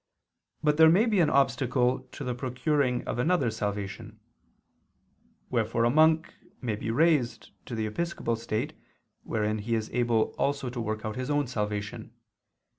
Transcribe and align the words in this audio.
But 0.63 0.77
there 0.77 0.89
may 0.89 1.05
be 1.05 1.19
an 1.19 1.29
obstacle 1.29 1.99
to 2.13 2.23
the 2.23 2.33
procuring 2.33 3.03
of 3.07 3.19
another's 3.19 3.55
salvation; 3.57 4.19
wherefore 5.51 5.83
a 5.83 5.91
monk 5.91 6.33
may 6.59 6.75
be 6.75 6.89
raised 6.89 7.51
to 7.67 7.75
the 7.75 7.85
episcopal 7.85 8.35
state 8.35 8.73
wherein 9.21 9.59
he 9.59 9.75
is 9.75 9.91
able 9.91 10.33
also 10.39 10.71
to 10.71 10.81
work 10.81 11.05
out 11.05 11.17
his 11.17 11.29
own 11.29 11.45
salvation. 11.45 12.13